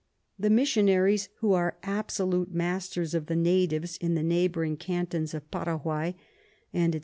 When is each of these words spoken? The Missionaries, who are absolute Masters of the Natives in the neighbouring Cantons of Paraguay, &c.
The 0.39 0.49
Missionaries, 0.49 1.29
who 1.41 1.53
are 1.53 1.77
absolute 1.83 2.51
Masters 2.51 3.13
of 3.13 3.27
the 3.27 3.35
Natives 3.35 3.97
in 3.97 4.15
the 4.15 4.23
neighbouring 4.23 4.75
Cantons 4.75 5.35
of 5.35 5.51
Paraguay, 5.51 6.15
&c. 6.73 6.99